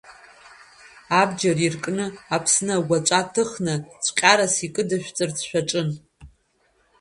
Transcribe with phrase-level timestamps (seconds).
[1.19, 2.05] Абџьар иркны
[2.35, 3.73] Аԥсны агәаҵәа ҭыхны
[4.03, 5.89] цәҟьарас изкыдышәҵарц шәаҿын!